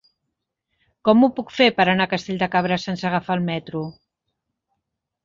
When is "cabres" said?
2.55-2.87